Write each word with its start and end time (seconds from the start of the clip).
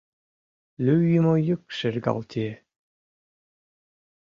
Лӱйымӧ 0.85 1.33
йӱк 1.47 1.63
шергылтие. 1.77 2.49